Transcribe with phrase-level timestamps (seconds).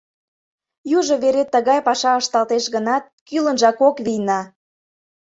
[0.97, 4.41] Южо вере тыгай паша ышталтеш гынат, кӱлынжак ок вийне.